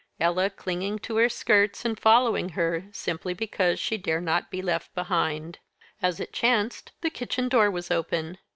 [0.19, 4.91] Ella clinging to her skirts and following her, simply because she dare not be left
[4.95, 5.59] behind.
[6.01, 8.39] As it chanced, the kitchen door was open.